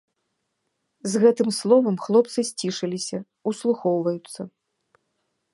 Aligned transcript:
З 1.15 1.21
гэтым 1.23 1.49
словам 1.59 1.95
хлопцы 2.07 2.39
сцішыліся, 2.49 3.17
услухоўваюцца. 3.53 4.41